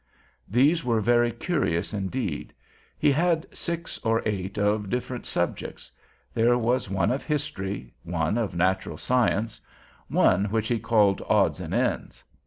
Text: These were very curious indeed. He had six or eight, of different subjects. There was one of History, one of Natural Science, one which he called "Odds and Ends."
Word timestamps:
These 0.47 0.83
were 0.83 0.99
very 0.99 1.31
curious 1.31 1.93
indeed. 1.93 2.53
He 2.97 3.11
had 3.11 3.45
six 3.55 3.99
or 3.99 4.23
eight, 4.25 4.57
of 4.57 4.89
different 4.89 5.27
subjects. 5.27 5.91
There 6.33 6.57
was 6.57 6.89
one 6.89 7.11
of 7.11 7.21
History, 7.23 7.93
one 8.01 8.35
of 8.35 8.55
Natural 8.55 8.97
Science, 8.97 9.61
one 10.07 10.45
which 10.45 10.69
he 10.69 10.79
called 10.79 11.21
"Odds 11.29 11.61
and 11.61 11.75
Ends." 11.75 12.23